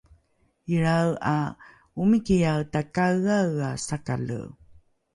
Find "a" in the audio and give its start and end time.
1.33-1.37